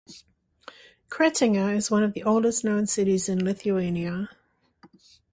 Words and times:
Kretinga 1.09 1.75
is 1.75 1.91
one 1.91 2.01
of 2.01 2.13
the 2.13 2.23
oldest 2.23 2.63
known 2.65 2.87
cities 2.87 3.29
in 3.29 3.45
Lithuania. 3.45 4.29